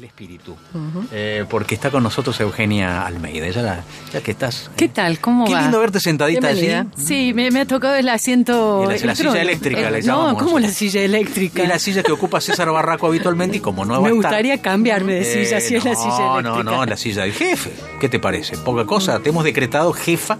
[0.00, 0.56] el espíritu,
[1.12, 3.48] eh, porque está con nosotros Eugenia Almeida.
[3.50, 4.70] Ya, la- ya que estás.
[4.74, 5.18] ¿Qué eh, tal?
[5.20, 5.60] ¿Cómo Qué va?
[5.60, 6.62] lindo verte sentadita allí.
[6.62, 6.96] Bienvenida.
[7.06, 8.86] Sí, me, me ha tocado el asiento.
[8.88, 11.62] La- la silla eléctrica Eh, le No, ¿cómo la silla eléctrica?
[11.62, 14.16] Y la silla que ocupa César Barraco habitualmente y como no va me a estar-
[14.16, 16.62] gustaría cambiarme de Eh, silla si es la silla No, eléctrica.
[16.70, 17.70] no, no, la silla del jefe.
[18.00, 18.56] ¿Qué te parece?
[18.56, 19.20] Poca cosa.
[19.20, 20.38] Te hemos decretado jefa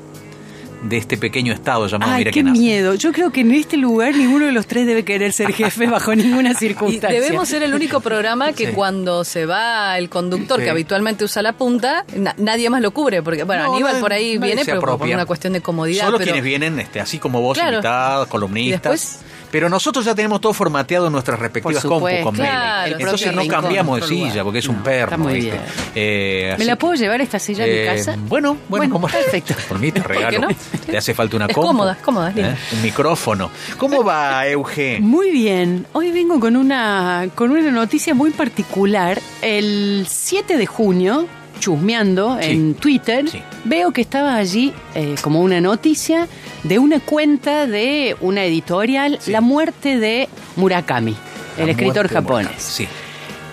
[0.83, 2.59] de este pequeño estado llamado Ay, Mira qué nace.
[2.59, 2.95] miedo.
[2.95, 6.15] Yo creo que en este lugar ninguno de los tres debe querer ser jefe bajo
[6.15, 7.21] ninguna Y circunstancia.
[7.21, 8.73] debemos ser el único programa que Sí.
[8.73, 10.65] cuando se va el conductor Sí.
[10.65, 13.23] que habitualmente usa la punta, na- nadie más lo cubre.
[13.23, 16.07] Porque, bueno, No, Aníbal por ahí viene, pero por una cuestión de comodidad.
[16.07, 17.75] Solo pero quienes vienen, este, así como vos, Claro.
[17.77, 18.67] invitados, columnistas.
[18.67, 19.19] Y después-
[19.51, 22.25] Pero nosotros ya tenemos todo formateado en nuestras respectivas Por compu supuesto.
[22.25, 22.49] con Mele.
[22.49, 25.05] Claro, Entonces no cambiamos de silla porque es un No, perro.
[25.13, 25.51] está muy ¿viste?
[25.51, 25.63] bien.
[25.95, 28.13] Eh, ¿Me la puedo llevar esta silla a mi Eh, casa?
[28.17, 29.55] Bueno, bueno, Bueno, como- perfecto.
[29.69, 30.41] Por mí te regalo.
[30.41, 30.49] no?
[30.87, 31.67] Te hace falta una Es compu.
[31.69, 32.53] cómoda, cómoda, linda.
[32.53, 32.57] ¿Eh?
[32.77, 33.51] Un micrófono.
[33.77, 34.99] ¿Cómo va, Euge?
[35.01, 35.87] Muy bien.
[35.93, 39.21] Hoy vengo con una, con una noticia muy particular.
[39.43, 41.27] El 7 de junio,
[41.61, 42.51] chusmeando Sí.
[42.51, 43.41] en Twitter, Sí.
[43.65, 46.27] veo que estaba allí eh, como una noticia
[46.65, 49.31] de una cuenta de una editorial, Sí.
[49.31, 51.15] la muerte de Murakami,
[51.57, 52.61] La el escritor japonés.
[52.61, 52.89] Sí.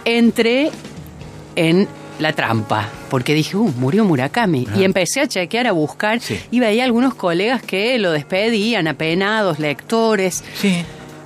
[0.06, 0.72] Entré
[1.56, 1.88] en
[2.20, 4.68] la trampa, porque dije, uh, murió Murakami.
[4.76, 10.44] Y empecé a chequear, a buscar, y veía algunos colegas que lo despedían, apenados, lectores.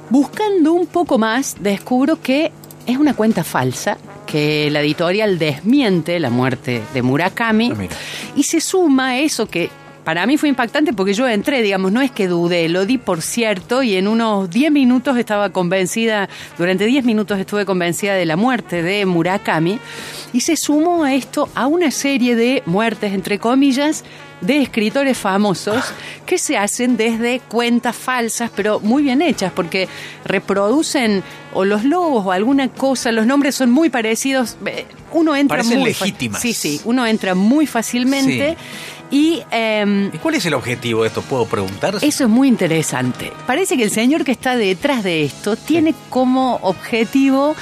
[0.09, 2.51] Buscando un poco más, descubro que
[2.85, 3.97] es una cuenta falsa,
[4.31, 7.87] que la editorial desmiente la muerte de Murakami Ah,
[8.35, 9.69] y se suma eso que
[10.03, 13.21] para mí fue impactante porque yo entré, digamos, no es que dudé, lo di por
[13.21, 18.35] cierto y en unos 10 minutos estaba convencida, durante 10 minutos estuve convencida de la
[18.35, 19.79] muerte de Murakami
[20.33, 24.03] y se sumó a esto a una serie de muertes, entre comillas,
[24.41, 25.93] de escritores famosos
[26.25, 29.87] que se hacen desde cuentas falsas, pero muy bien hechas, porque
[30.25, 35.57] reproducen o los logos o alguna cosa, los nombres son muy parecidos, eh, uno entra
[35.57, 36.41] Parecen muy legítimas.
[36.41, 38.57] Sí, sí, uno entra muy fácilmente
[39.11, 41.21] y em, ¿Y cuál es el objetivo de esto?
[41.21, 41.95] ¿Puedo preguntar?
[42.01, 43.31] eso es muy interesante.
[43.45, 47.55] Parece que el señor que está detrás de esto tiene como objetivo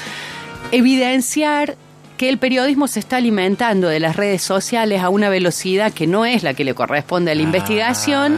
[0.72, 1.76] evidenciar
[2.20, 6.26] que el periodismo se está alimentando de las redes sociales a una velocidad que no
[6.26, 8.38] es la que le corresponde a la Ah, investigación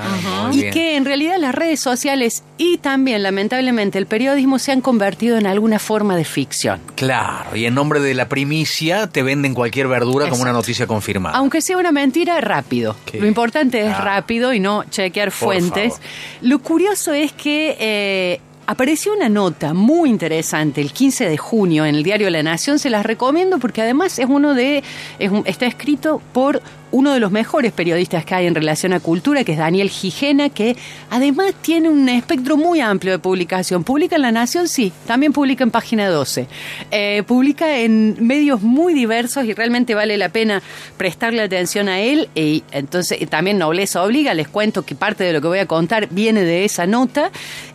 [0.51, 5.39] y que en realidad las redes sociales y también lamentablemente el periodismo se han convertido
[5.39, 6.79] en alguna forma de ficción.
[6.93, 11.35] Claro, y en nombre de la primicia te venden cualquier verdura como una noticia confirmada.
[11.35, 12.95] Aunque sea una mentira, rápido.
[13.05, 13.19] ¿Qué?
[13.19, 14.01] Lo importante es Ah.
[14.01, 15.93] rápido y no chequear Por fuentes.
[15.93, 16.07] favor.
[16.43, 21.95] Lo curioso es que eh, apareció una nota muy interesante el 15 de junio en
[21.95, 22.79] el diario La Nación.
[22.79, 24.83] Se las recomiendo porque además es uno de
[25.19, 26.61] es está escrito por
[26.91, 30.49] uno de los mejores periodistas que hay en relación a cultura, que es Daniel Gijena,
[30.49, 30.75] que
[31.09, 33.83] además tiene un espectro muy amplio de publicación.
[33.83, 36.47] Publica en La Nación, sí, también publica en Página 12.
[36.91, 40.61] Eh, publica en medios muy diversos y realmente vale la pena
[40.97, 42.29] prestarle atención a él.
[42.35, 46.07] Y entonces, también Nobleza Obliga, les cuento que parte de lo que voy a contar
[46.09, 47.31] viene de esa nota.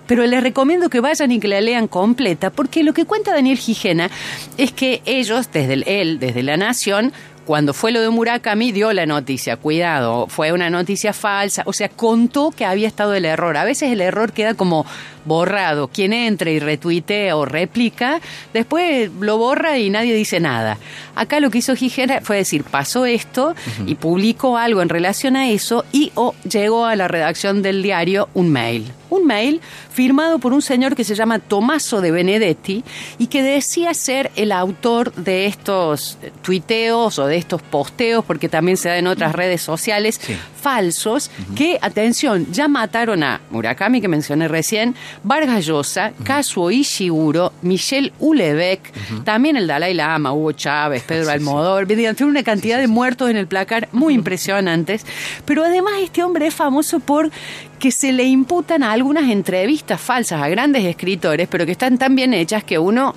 [0.06, 3.59] Pero les recomiendo que vayan y que la lean completa, porque lo que cuenta Daniel
[3.59, 4.09] Gijena
[4.56, 7.12] es que ellos, desde él, desde La Nación,
[7.46, 11.88] cuando fue lo de Murakami, dio la noticia, cuidado, fue una noticia falsa, o sea,
[11.88, 13.56] contó que había estado el error.
[13.56, 14.84] A veces el error queda como
[15.26, 15.88] borrado.
[15.88, 18.20] Quien entre y retuitea o replica,
[18.54, 20.78] después lo borra y nadie dice nada.
[21.14, 23.54] Acá lo que hizo Gijena fue decir, pasó esto
[23.87, 28.28] y publicó algo en relación a eso y o llegó a la redacción del diario
[28.34, 28.91] un mail.
[29.09, 29.60] Un mail
[29.91, 32.82] firmado por un señor que se llama Tommaso de Benedetti
[33.19, 38.76] y que decía ser el autor de estos tuiteos o de estos posteos, porque también
[38.76, 40.37] se da en otras redes sociales, Sí.
[40.66, 48.12] Falsos, que, atención, ya mataron a Murakami, que mencioné recién, Vargas Llosa, Kazuo Ishiguro, Michelle
[48.19, 51.31] Ulebeck, también el Dalai Lama, Hugo Chávez, Pedro Sí.
[51.31, 51.87] Almodóvar,
[52.22, 55.06] una cantidad de muertos en el placar muy impresionantes,
[55.44, 57.31] pero además este hombre es famoso por
[57.78, 62.16] que se le imputan a algunas entrevistas falsas a grandes escritores, pero que están tan
[62.16, 63.15] bien hechas que uno,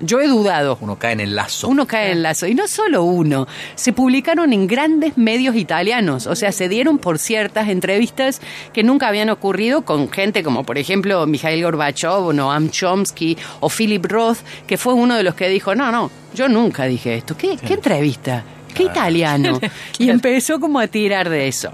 [0.00, 0.78] yo he dudado.
[0.80, 1.68] Uno cae en el lazo.
[1.68, 2.46] Uno cae en lazo.
[2.46, 3.46] Y no solo uno.
[3.74, 6.26] Se publicaron en grandes medios italianos.
[6.26, 8.40] O sea, se dieron por ciertas entrevistas
[8.72, 13.68] que nunca habían ocurrido con gente como, por ejemplo, Mikhail Gorbachev o Noam Chomsky o
[13.68, 17.36] Philip Roth, que fue uno de los que dijo, no, no, yo nunca dije esto.
[17.36, 18.44] ¿Qué, ¿qué entrevista?
[18.74, 19.60] ¿Qué italiano?
[19.98, 21.70] Y empezó como a tirar de eso.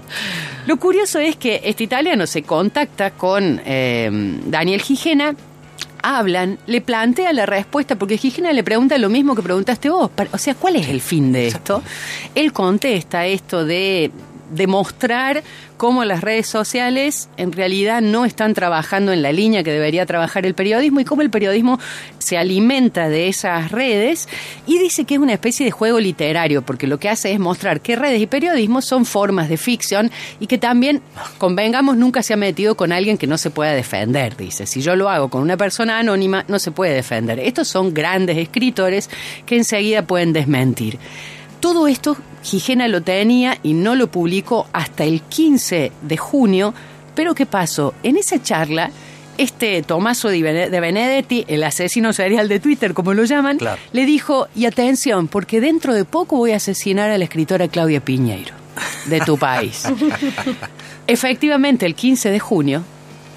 [0.65, 4.09] Lo curioso es que este italiano se contacta con eh,
[4.45, 5.33] Daniel Gijena
[6.01, 10.11] hablan, le plantea la respuesta, porque Gijena le pregunta lo mismo que preguntaste vos.
[10.31, 11.81] O sea, ¿cuál es el fin de esto?
[12.35, 14.11] Él contesta esto de
[14.51, 15.43] demostrar
[15.77, 20.45] cómo las redes sociales en realidad no están trabajando en la línea que debería trabajar
[20.45, 21.79] el periodismo y cómo el periodismo
[22.17, 24.27] se alimenta de esas redes
[24.65, 27.81] y dice que es una especie de juego literario porque lo que hace es mostrar
[27.81, 31.01] que redes y periodismo son formas de ficción y que también,
[31.37, 34.65] convengamos, nunca se ha metido con alguien que no se pueda defender, dice.
[34.65, 37.39] Si yo lo hago con una persona anónima, no se puede defender.
[37.39, 39.09] Estos son grandes escritores
[39.45, 40.97] que enseguida pueden desmentir.
[41.59, 42.17] Todo esto
[42.47, 46.73] Gigena lo tenía y no lo publicó hasta el 15 de junio,
[47.13, 47.93] pero ¿qué pasó?
[48.03, 48.89] En esa charla,
[49.37, 50.41] este Tomaso de
[50.79, 53.81] Benedetti, el asesino serial de Twitter, como lo llaman, Claro.
[53.91, 57.99] le dijo, y atención, porque dentro de poco voy a asesinar a la escritora Claudia
[57.99, 58.53] Piñeiro,
[59.07, 59.83] de tu país.
[61.07, 62.83] Efectivamente, el 15 de junio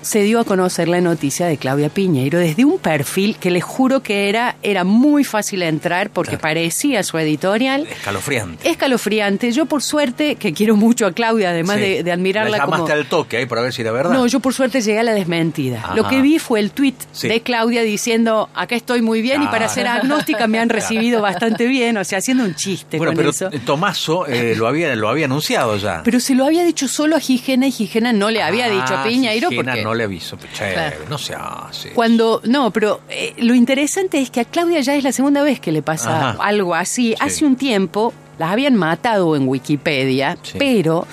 [0.03, 4.03] se dio a conocer la noticia de Claudia Piñeiro desde un perfil que les juro
[4.03, 6.43] que era, era muy fácil entrar porque Claro.
[6.43, 7.87] parecía su editorial.
[7.91, 8.69] Escalofriante.
[8.69, 9.53] Escalofriante.
[9.53, 11.83] Yo, por suerte, que quiero mucho a Claudia, además Sí.
[11.83, 12.77] de, de admirarla La como.
[12.79, 14.13] llamaste al toque ahí para ver si era verdad.
[14.13, 15.79] No, yo por suerte llegué a la desmentida.
[15.79, 15.95] Ajá.
[15.95, 17.29] Lo que vi fue el tweet Sí.
[17.29, 21.67] de Claudia diciendo, acá estoy muy bien y para ser agnóstica me han recibido bastante
[21.67, 23.51] bien, o sea, haciendo un chiste bueno, con pero eso.
[23.65, 26.03] Tomaso eh, lo, había, lo había anunciado ya.
[26.05, 29.03] Pero se lo había dicho solo a Gigena y Gigena no le había dicho a
[29.03, 29.85] Ah, Piñeiro Gigena porque...
[29.85, 30.37] no le avisó.
[30.37, 30.97] Che, Claro.
[31.09, 31.91] no se hace.
[31.91, 35.61] Cuando, no, pero eh, lo interesante es que a Claudia ya es la segunda vez
[35.61, 36.39] que le pasa Ajá.
[36.45, 37.11] algo así.
[37.11, 37.15] Sí.
[37.21, 40.57] Hace un tiempo las habían matado en Wikipedia, Sí.
[40.59, 41.07] pero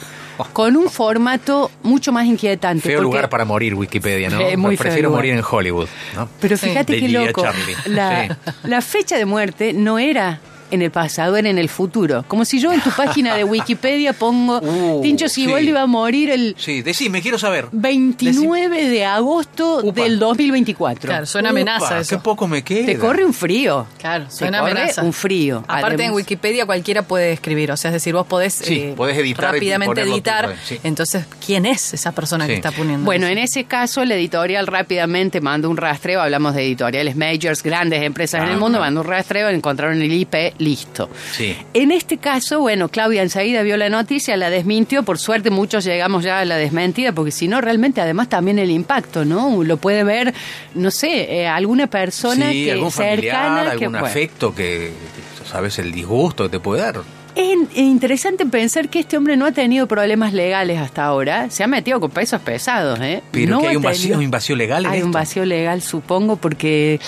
[0.53, 2.87] con un formato mucho más inquietante.
[2.87, 4.39] Feo lugar para morir, Wikipedia, ¿no?
[4.39, 6.29] Eh, muy Prefiero morir en Hollywood, ¿no?
[6.39, 6.67] Pero Sí.
[6.67, 7.43] fíjate De qué loco.
[7.65, 7.91] Sí.
[8.63, 10.39] la fecha de muerte no era
[10.71, 12.23] en el pasado, era en el futuro.
[12.27, 15.71] Como si yo en tu página de Wikipedia pongo Uh, Tincho Siboldi sí.
[15.71, 17.67] va a morir el Sí, decime, quiero saber.
[17.71, 20.03] 29 de agosto Upa.
[20.03, 21.07] del 2024.
[21.09, 22.15] Claro, suena amenaza Upa, eso.
[22.17, 22.85] Qué poco me queda.
[22.85, 23.87] Te corre un frío.
[23.99, 25.03] Claro, Te suena corre amenaza.
[25.03, 25.63] un frío.
[25.67, 29.17] Aparte en Wikipedia cualquiera puede escribir, o sea, es decir, vos podés, eh, Sí, podés
[29.17, 30.55] editar rápidamente tú, editar.
[30.65, 30.79] sí.
[30.83, 32.51] Entonces, ¿quién es esa persona Sí.
[32.51, 33.05] que está poniendo?
[33.05, 33.33] Bueno, eso?
[33.33, 36.21] en ese caso, la editorial rápidamente mandó un rastreo.
[36.21, 38.77] Hablamos de editoriales majors, grandes empresas en Ah, el mundo.
[38.79, 38.85] claro.
[38.85, 41.09] Mandó un rastreo, encontraron el IP, listo.
[41.31, 41.55] Sí.
[41.73, 45.03] En este caso, bueno, Claudia enseguida vio la noticia, la desmintió.
[45.03, 48.71] Por suerte, muchos llegamos ya a la desmentida, porque si no, realmente, además, también el
[48.71, 49.63] impacto, ¿no?
[49.63, 50.33] Lo puede ver,
[50.75, 53.71] no sé, eh, alguna persona sí, que algún familiar, cercana.
[53.71, 54.91] algún afecto que,
[55.49, 57.01] sabes el disgusto que te puede dar.
[57.35, 61.51] Es in- interesante pensar que este hombre no ha tenido problemas legales hasta ahora.
[61.51, 63.21] Se ha metido con pesos pesados, ¿eh?
[63.31, 65.83] Pero No que hay ha un vacío, un vacío legal en Hay un vacío legal,
[65.83, 66.99] supongo, porque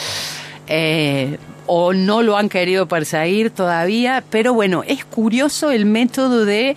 [0.69, 6.75] eh, o no lo han querido perseguir todavía, pero bueno, es curioso el método de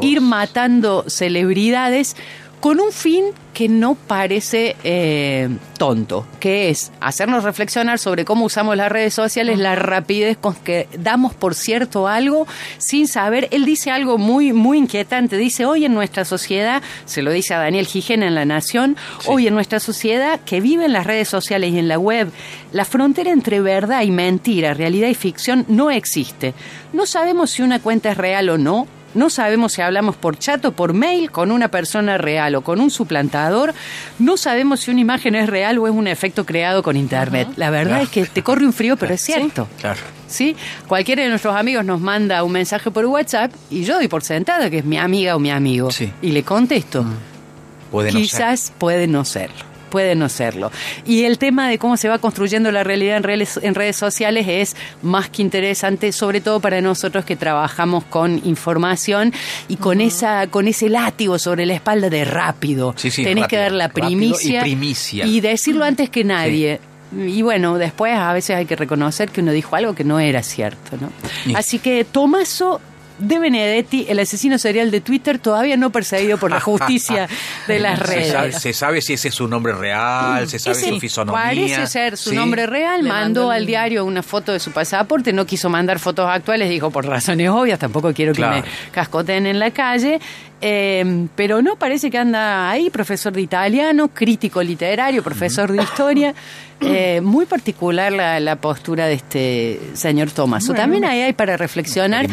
[0.00, 2.16] ir matando celebridades
[2.64, 8.74] con un fin que no parece eh, tonto, que es hacernos reflexionar sobre cómo usamos
[8.74, 12.46] las redes sociales, la rapidez con que damos por cierto algo
[12.78, 13.48] sin saber.
[13.50, 15.36] Él dice algo muy, muy inquietante.
[15.36, 19.26] Dice, hoy en nuestra sociedad, se lo dice a Daniel Gijena en La Nación, Sí.
[19.28, 22.32] hoy en nuestra sociedad que vive en las redes sociales y en la web,
[22.72, 26.54] la frontera entre verdad y mentira, realidad y ficción no existe.
[26.94, 28.86] No sabemos si una cuenta es real o no.
[29.14, 32.80] No sabemos si hablamos por chat o por mail con una persona real o con
[32.80, 33.72] un suplantador.
[34.18, 37.48] No sabemos si una imagen es real o es un efecto creado con internet.
[37.56, 38.04] La verdad Claro.
[38.04, 39.68] es que te corre un frío, pero es cierto.
[39.80, 40.00] Claro.
[40.26, 40.56] ¿Sí?
[40.88, 44.68] Cualquiera de nuestros amigos nos manda un mensaje por WhatsApp y yo doy por sentada
[44.70, 45.90] que es mi amiga o mi amigo.
[45.90, 46.12] Sí.
[46.22, 47.04] Y le contesto.
[47.90, 48.22] Puede no ser.
[48.22, 49.73] Quizás puede no serlo.
[49.94, 50.72] Puede no serlo.
[51.06, 54.44] Y el tema de cómo se va construyendo la realidad en redes, en redes sociales
[54.48, 59.32] es más que interesante, sobre todo para nosotros que trabajamos con información
[59.68, 62.92] y con esa, con ese látigo sobre la espalda de rápido.
[62.96, 64.66] Sí, sí, Tenés que dar la y primicia.
[65.24, 66.80] y decirlo antes que nadie.
[67.16, 70.42] Y bueno, después a veces hay que reconocer que uno dijo algo que no era
[70.42, 71.12] cierto, ¿no?
[71.56, 72.80] Así que Tomaso
[73.18, 77.28] de Benedetti, el asesino serial de Twitter, todavía no perseguido por la justicia
[77.68, 78.32] de las Se redes.
[78.32, 81.42] sabe, se sabe si ese es su nombre real, se sabe Ese su fisonomía.
[81.42, 82.36] Parece ser su Sí.
[82.36, 83.02] nombre real.
[83.04, 85.32] Le mandó al diario una foto de su pasaporte.
[85.32, 86.68] No quiso mandar fotos actuales.
[86.68, 90.18] Dijo, por razones obvias, tampoco quiero que me cascoten en la calle.
[90.60, 96.34] Eh, pero no, parece que anda ahí, profesor de italiano, crítico literario, profesor de historia.
[96.80, 100.68] Eh, muy particular la, la postura de este señor Tomaso.
[100.68, 100.82] Bueno.
[100.82, 102.26] También ahí hay para reflexionar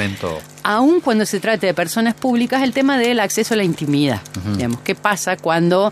[0.64, 4.20] aun cuando se trate de personas públicas, el tema del acceso a la intimidad.
[4.56, 5.92] Digamos, ¿qué pasa cuando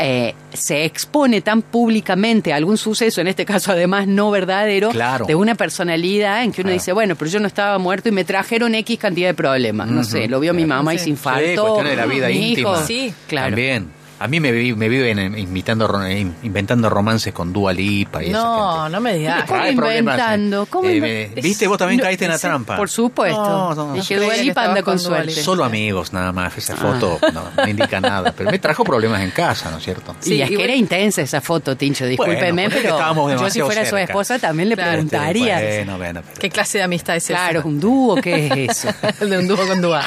[0.00, 5.26] eh, se expone tan públicamente algún suceso, en este caso además no verdadero, Claro.
[5.26, 6.80] de una personalidad en que uno Claro.
[6.80, 9.88] dice, bueno, pero yo no estaba muerto y me trajeron X cantidad de problemas.
[9.88, 11.40] No sé, lo vio mi mamá y se infartó.
[11.48, 12.70] Sí, cuestiones de la vida mi íntima.
[12.74, 12.86] hijo.
[12.86, 13.48] Sí, claro.
[13.48, 13.97] También.
[14.20, 18.38] A mí me, me viven eh, imitando, eh, inventando romances con Dua Lipa y esa
[18.38, 18.90] No, gente.
[18.92, 19.44] no me digas.
[19.46, 20.62] ¿Cómo problemas, inventando?
[20.62, 20.66] eh.
[20.68, 21.00] ¿Cómo Eh,
[21.34, 21.68] me- ¿Viste?
[21.68, 22.76] Vos también No, caíste en la trampa.
[22.76, 23.40] Por supuesto.
[23.40, 24.22] No, no, Dije, no.
[24.22, 25.32] Dua Lipa anda con con Dua suerte.
[25.42, 26.56] Solo amigos, nada más.
[26.58, 26.76] Esa Ah.
[26.76, 28.32] foto no, no indica nada.
[28.36, 30.16] Pero me trajo problemas en casa, ¿no es cierto?
[30.20, 33.84] Sí, Sí, es que era intensa esa foto, Tincho, discúlpeme, Bueno, pero yo si fuera
[33.86, 34.92] su esposa también le Claro.
[34.92, 35.58] preguntaría.
[35.60, 37.34] Bueno, bueno, pero- ¿Qué clase de amistad es esa?
[37.34, 38.88] Claro, es un dúo, ¿qué es eso?
[39.24, 40.02] de un dúo con dúa.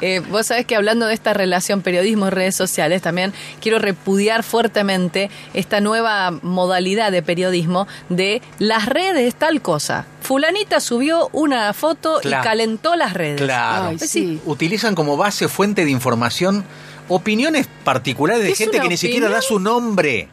[0.00, 4.42] Eh, vos sabés que hablando de esta relación periodismo y redes sociales, también quiero repudiar
[4.42, 10.06] fuertemente esta nueva modalidad de periodismo de las redes tal cosa.
[10.20, 12.42] Fulanita subió una foto Claro.
[12.42, 13.40] y calentó las redes.
[13.40, 13.86] Claro.
[13.88, 14.40] Ay, Pues sí.
[14.46, 16.64] Utilizan como base, fuente de información,
[17.08, 20.28] opiniones particulares de gente que ni siquiera da su nombre.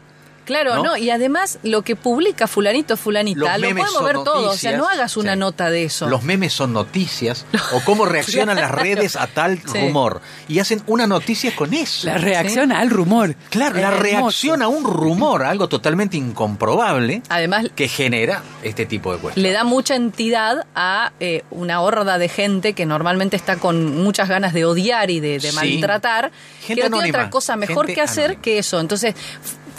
[0.50, 0.82] Claro, ¿No?
[0.82, 0.96] ¿no?
[0.96, 4.50] Y además lo que publica fulanito, fulanita, Los lo podemos ver todo.
[4.50, 5.38] O sea, no hagas una Sí.
[5.38, 6.08] nota de eso.
[6.08, 9.78] Los memes son noticias o cómo reaccionan las redes a tal Sí.
[9.78, 10.20] rumor.
[10.48, 12.08] Y hacen una noticia con eso.
[12.08, 13.36] La reacción al rumor.
[13.50, 14.02] Claro, la Hermoso.
[14.02, 19.48] reacción a un rumor, algo totalmente incomprobable, Además, que genera este tipo de cuestiones.
[19.50, 24.28] le da mucha entidad a eh, una horda de gente que normalmente está con muchas
[24.28, 25.54] ganas de odiar y de, de Sí.
[25.54, 28.42] maltratar, Gente que no tiene otra cosa mejor gente que hacer anónima.
[28.42, 28.80] que eso.
[28.80, 29.14] Entonces,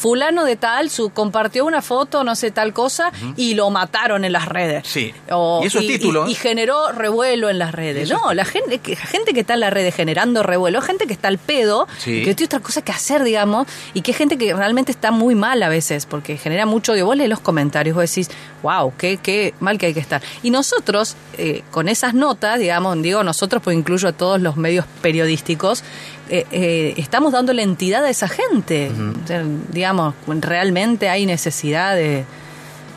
[0.01, 4.31] fulano de tal su compartió una foto, no sé tal cosa, y lo mataron en
[4.33, 4.87] las redes.
[4.87, 5.13] Sí.
[5.29, 6.35] O- Y eso es título, Y, ¿eh?
[6.35, 8.09] generó revuelo en las redes.
[8.09, 11.13] eso No, la gente que, gente que está en las redes generando revuelo, gente que
[11.13, 12.23] está al pedo, Sí.
[12.23, 15.61] que tiene otra cosa que hacer, digamos, y que gente que realmente está muy mal
[15.61, 17.05] a veces, porque genera mucho odio.
[17.05, 18.29] Vos lees los comentarios, vos decís,
[18.63, 20.21] wow, qué, qué mal que hay que estar.
[20.41, 24.85] Y nosotros, eh, con esas notas, digamos, digo nosotros, pues incluyo a todos los medios
[25.01, 25.83] periodísticos,
[26.31, 28.89] eh, eh, estamos dando la entidad a esa gente.
[28.89, 32.23] O sea, digamos, realmente hay necesidad de...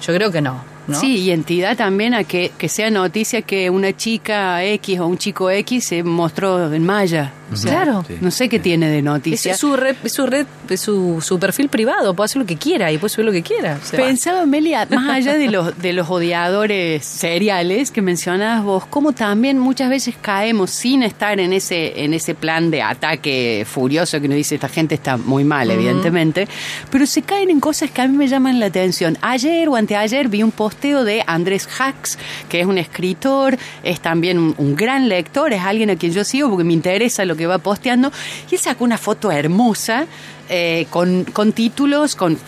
[0.00, 0.62] Yo creo que no.
[0.86, 0.98] ¿No?
[0.98, 5.18] Sí, y entidad también a que, que sea noticia que una chica X o un
[5.18, 7.32] chico X se mostró en Maya.
[7.52, 8.04] O sea, Claro.
[8.06, 8.16] Sí.
[8.20, 9.52] No sé qué tiene de noticia.
[9.52, 12.90] es su red, es su red, su, su perfil privado, puede hacer lo que quiera
[12.90, 13.78] y puede subir lo que quiera.
[13.82, 14.06] Se va.
[14.06, 19.58] Pensaba, Melia, más allá de los, de los odiadores seriales que mencionabas vos, cómo también
[19.58, 24.36] muchas veces caemos sin estar en ese, en ese plan de ataque furioso que nos
[24.36, 26.48] dice esta gente está muy mal, evidentemente,
[26.90, 29.18] pero se caen en cosas que a mí me llaman la atención.
[29.20, 30.50] Ayer o anteayer vi un
[30.80, 35.96] de Andrés Hacks, que es un escritor, es también un, gran lector, es alguien a
[35.96, 38.12] quien yo sigo porque me interesa lo que va posteando,
[38.50, 40.06] y él sacó una foto hermosa
[40.50, 42.38] eh, con, con títulos, con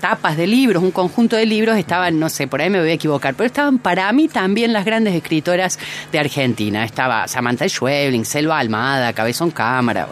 [0.00, 2.92] tapas de libros, un conjunto de libros, estaban, no sé, por ahí me voy a
[2.92, 5.78] equivocar, pero estaban para mí también las grandes escritoras
[6.12, 6.84] de Argentina.
[6.84, 10.08] Estaba Samantha Schweblin, Selva Almada, Cabezón Cámara.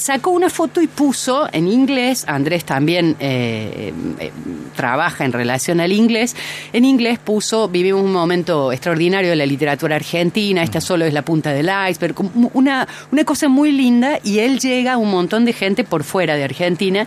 [0.00, 4.32] Sacó una foto y puso en inglés, Andrés también eh, eh,
[4.74, 6.34] trabaja en relación al inglés,
[6.72, 11.20] en inglés puso, vivimos un momento extraordinario de la literatura argentina, esta solo es la
[11.20, 12.14] punta del iceberg,
[12.54, 16.34] una, una cosa muy linda y él llega a un montón de gente por fuera
[16.34, 17.06] de Argentina.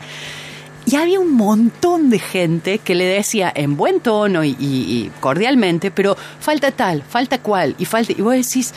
[0.86, 5.12] Y había un montón de gente que le decía en buen tono y, y- y
[5.20, 8.12] cordialmente, pero falta tal, falta cual, y falta.
[8.12, 8.74] Y vos decís,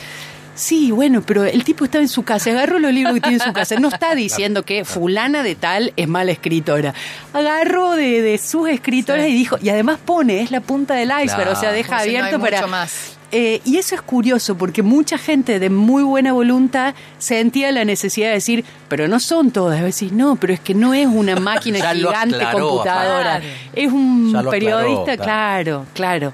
[0.57, 3.43] sí, bueno, pero el tipo estaba en su casa, agarró los libros que tiene en
[3.43, 3.79] su casa.
[3.79, 6.93] No está diciendo que fulana de tal es mala escritora.
[7.33, 9.31] Agarró de, de sus escritoras Sí.
[9.31, 12.39] y dijo, y además pone, es la punta del iceberg, o sea, deja no abierto
[12.39, 12.57] para.
[12.57, 13.16] mucho más.
[13.31, 18.29] Eh, y eso es curioso porque mucha gente de muy buena voluntad sentía la necesidad
[18.29, 19.81] de decir, pero no son todas.
[19.81, 23.41] A veces, no, pero es que no es una máquina gigante aclaró, computadora.
[23.73, 26.33] Es un periodista, aclaró, claro,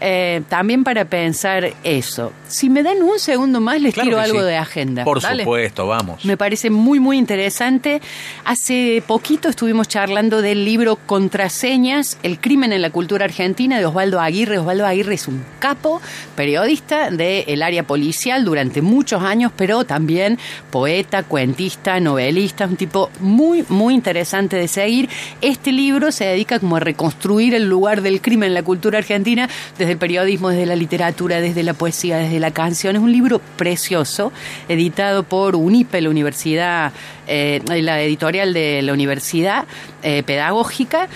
[0.00, 2.32] Eh, también para pensar eso.
[2.46, 4.46] Si me dan un segundo más, les Claro tiro algo sí.
[4.46, 5.04] de agenda.
[5.04, 6.24] Por supuesto, vamos.
[6.24, 8.00] Me parece muy, muy interesante.
[8.44, 14.20] Hace poquito estuvimos charlando del libro Contraseñas, el crimen en la cultura argentina de Osvaldo
[14.20, 14.58] Aguirre.
[14.58, 16.00] Osvaldo Aguirre es un capo,
[16.34, 20.38] periodista del área policial durante muchos años, pero también
[20.70, 25.08] poeta, cuentista, novelista, un tipo muy, muy interesante de seguir.
[25.40, 29.48] Este libro se dedica como a reconstruir el lugar del crimen en la cultura argentina
[29.78, 32.96] desde el periodismo, desde la literatura, desde la poesía, desde la canción.
[32.96, 34.32] Es un libro precioso,
[34.68, 36.92] editado por UNIPE, la Universidad,
[37.26, 39.64] eh, la editorial de la Universidad
[40.02, 41.08] eh, Pedagógica.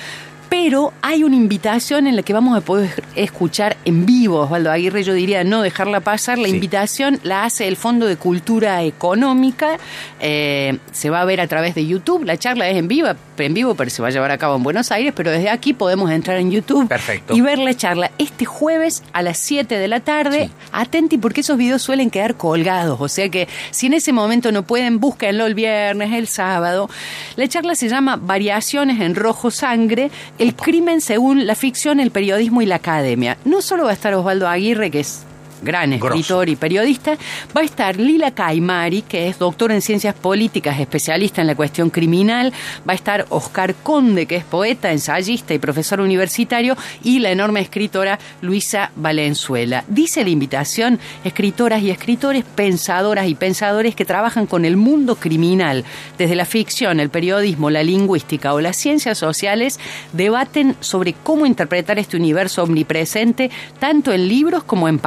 [0.49, 5.03] Pero hay una invitación en la que vamos a poder escuchar en vivo, Osvaldo Aguirre,
[5.05, 6.39] yo diría no dejarla pasar.
[6.39, 6.55] La Sí.
[6.55, 9.77] invitación la hace el Fondo de Cultura Económica,
[10.21, 13.09] eh, se va a ver a través de YouTube, la charla es en vivo,
[13.47, 15.73] en vivo, pero se va a llevar a cabo en Buenos Aires, pero desde aquí
[15.73, 17.35] podemos entrar en YouTube Perfecto.
[17.35, 20.47] y ver la charla este jueves a las 7 de la tarde.
[20.47, 20.53] Sí.
[20.73, 24.63] Atenti porque esos videos suelen quedar colgados, o sea que si en ese momento no
[24.63, 26.89] pueden, búsquenlo el viernes, el sábado.
[27.37, 32.63] La charla se llama Variaciones en Rojo Sangre, el crimen según la ficción, el periodismo
[32.63, 33.39] y la academia.
[33.45, 35.25] No solo va a estar Osvaldo Aguirre, que es
[35.63, 37.17] gran escritor y periodista.
[37.57, 41.91] Va a estar Lila Caimari, que es doctor en ciencias políticas, especialista en la cuestión
[41.91, 42.53] criminal.
[42.89, 46.77] Va a estar Oscar Conde, que es poeta, ensayista y profesor universitario.
[47.03, 49.85] Y la enorme escritora Luisa Valenzuela.
[49.89, 55.85] Dice la invitación, escritoras y escritores, pensadoras y pensadores que trabajan con el mundo criminal,
[56.17, 59.79] desde la ficción, el periodismo, la lingüística o las ciencias sociales,
[60.13, 64.99] debaten sobre cómo interpretar este universo omnipresente, tanto en libros como en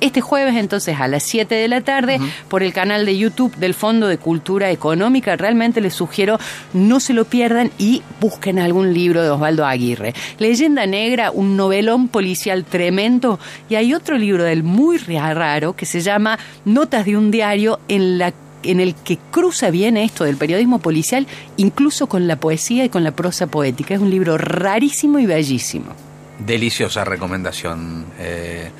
[0.00, 3.74] Este jueves, entonces, a las 7 de la tarde, por el canal de YouTube del
[3.74, 6.38] Fondo de Cultura Económica, realmente les sugiero
[6.72, 10.14] no se lo pierdan y busquen algún libro de Osvaldo Aguirre.
[10.38, 13.38] Leyenda Negra, un novelón policial tremendo,
[13.68, 18.18] y hay otro libro del muy raro que se llama Notas de un diario en
[18.18, 18.32] la
[18.64, 21.26] en el que cruza bien esto del periodismo policial,
[21.56, 23.94] incluso con la poesía y con la prosa poética.
[23.94, 25.86] Es un libro rarísimo y bellísimo.
[26.38, 28.06] Deliciosa recomendación.
[28.18, 28.70] Eh,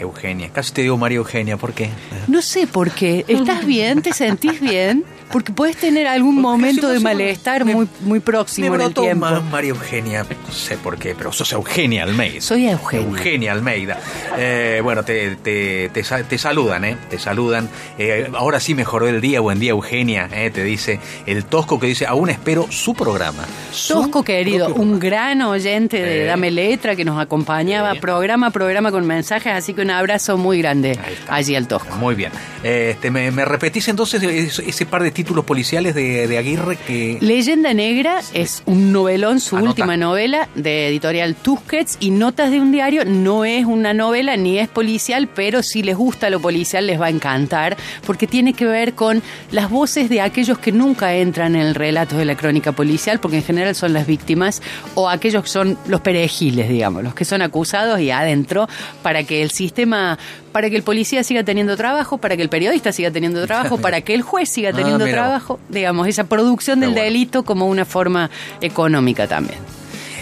[0.00, 1.90] Eugenia, casi te digo María Eugenia, ¿por qué?
[2.28, 3.24] No sé por qué.
[3.28, 4.02] ¿Estás bien?
[4.02, 5.04] ¿Te sentís bien?
[5.30, 9.26] Porque puedes tener algún momento de malestar muy, muy próximo en el tiempo.
[9.50, 12.40] María Eugenia, no sé por qué, pero sos Eugenia Almeida.
[12.40, 13.06] Soy Eugenia.
[13.06, 13.98] Eugenia Almeida.
[14.36, 16.96] Eh, bueno, te, te, te, saludan, ¿eh?
[17.08, 17.68] Te saludan.
[17.98, 19.40] Eh, ahora sí mejoró el día.
[19.40, 20.28] Buen día, Eugenia.
[20.32, 20.50] ¿eh?
[20.50, 23.44] Te dice el Tosco que dice, aún espero su programa.
[23.86, 29.52] Tosco, querido, un gran oyente de Dame Letra que nos acompañaba programa programa con mensajes,
[29.52, 31.96] así que un abrazo muy grande allí al Tosco.
[31.96, 32.32] Muy bien.
[32.62, 37.18] Este, me, me repetís entonces ese par de títulos policiales de, Aguirre que...
[37.20, 42.72] Leyenda Negra es un novelón, su última novela de editorial Tusquets y Notas de un
[42.72, 46.98] diario no es una novela ni es policial, pero si les gusta lo policial les
[46.98, 49.22] va a encantar porque tiene que ver con
[49.52, 53.36] las voces de aquellos que nunca entran en el relato de la crónica policial porque
[53.36, 54.62] en general son las víctimas
[54.94, 58.70] o aquellos que son los perejiles, digamos, los que son acusados y adentro
[59.02, 60.18] para que el sistema
[60.52, 64.00] para que el policía siga teniendo trabajo, para que el periodista siga teniendo trabajo, para
[64.00, 68.30] que el juez siga ah, teniendo trabajo, digamos, esa producción del delito como una forma
[68.60, 69.58] económica también.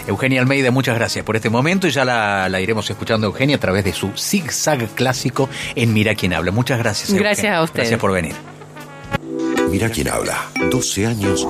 [0.07, 3.83] Eugenia Almeida, muchas gracias por este momento y ya la, iremos escuchando Eugenia a través
[3.83, 6.51] de su zigzag clásico en Mira quién habla.
[6.51, 7.13] Muchas gracias.
[7.13, 7.81] Gracias a usted.
[7.81, 8.33] Gracias por venir.
[9.69, 10.49] Mira quién habla.
[10.71, 11.47] 12 años.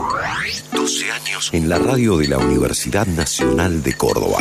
[0.74, 4.40] 12 años en la radio de la Universidad Nacional de Córdoba.